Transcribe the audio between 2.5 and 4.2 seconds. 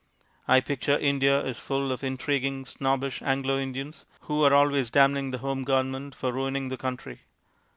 snobbish Anglo Indians,